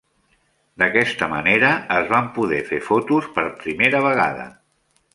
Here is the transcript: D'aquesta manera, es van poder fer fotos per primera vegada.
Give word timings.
D'aquesta 0.83 1.27
manera, 1.33 1.69
es 1.99 2.09
van 2.15 2.31
poder 2.39 2.65
fer 2.73 2.83
fotos 2.91 3.31
per 3.39 3.47
primera 3.63 4.05
vegada. 4.11 4.53